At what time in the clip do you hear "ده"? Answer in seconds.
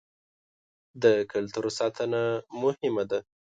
3.11-3.19